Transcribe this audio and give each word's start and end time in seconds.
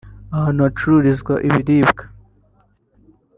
ahantu 0.35 0.59
hacururizwa 0.65 1.33
ibiribwa 1.47 2.03